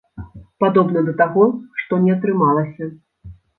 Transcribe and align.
Падобна 0.63 1.03
да 1.09 1.13
таго, 1.19 1.45
што 1.83 2.01
не 2.07 2.17
атрымалася. 2.17 2.91